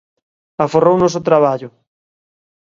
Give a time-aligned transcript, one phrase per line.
[0.65, 1.69] Aforrounos o traballo.